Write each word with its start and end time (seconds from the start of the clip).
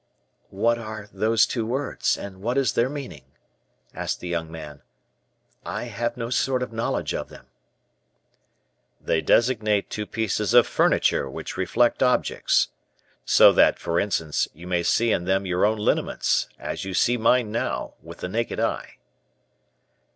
"What 0.49 0.79
are 0.79 1.07
those 1.13 1.45
two 1.45 1.63
words, 1.63 2.17
and 2.17 2.41
what 2.41 2.57
is 2.57 2.73
their 2.73 2.89
meaning?" 2.89 3.23
asked 3.93 4.19
the 4.19 4.27
young 4.27 4.51
man; 4.51 4.81
"I 5.63 5.83
have 5.83 6.17
no 6.17 6.31
sort 6.31 6.63
of 6.63 6.73
knowledge 6.73 7.13
of 7.13 7.29
them." 7.29 7.45
"They 8.99 9.21
designate 9.21 9.91
two 9.91 10.07
pieces 10.07 10.55
of 10.55 10.65
furniture 10.65 11.29
which 11.29 11.55
reflect 11.55 12.01
objects; 12.01 12.69
so 13.25 13.51
that, 13.53 13.77
for 13.77 13.99
instance, 13.99 14.47
you 14.55 14.65
may 14.65 14.81
see 14.81 15.11
in 15.11 15.25
them 15.25 15.45
your 15.45 15.65
own 15.67 15.77
lineaments, 15.77 16.49
as 16.57 16.83
you 16.83 16.95
see 16.95 17.15
mine 17.17 17.51
now, 17.51 17.93
with 18.01 18.21
the 18.21 18.27
naked 18.27 18.59
eye." 18.59 18.97